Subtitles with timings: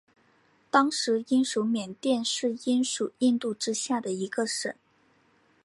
[0.71, 4.73] 当时英属缅甸是英属印度之下的一省。